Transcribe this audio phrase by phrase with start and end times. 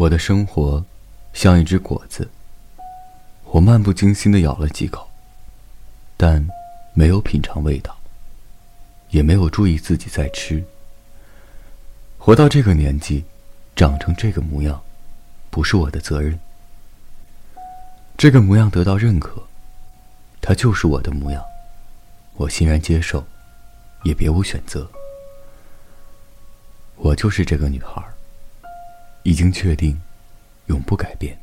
[0.00, 0.82] 我的生活
[1.34, 2.26] 像一只果子，
[3.44, 5.06] 我漫不经心的咬了几口，
[6.16, 6.48] 但
[6.94, 7.94] 没有品尝味道，
[9.10, 10.64] 也没有注意自己在吃。
[12.16, 13.26] 活到这个年纪，
[13.76, 14.82] 长成这个模样，
[15.50, 16.40] 不是我的责任。
[18.16, 19.42] 这个模样得到认可，
[20.40, 21.44] 它就是我的模样，
[22.36, 23.22] 我欣然接受，
[24.04, 24.90] 也别无选择。
[26.96, 28.14] 我就是这个女孩儿，
[29.22, 30.00] 已经确定，
[30.66, 31.38] 永不改变。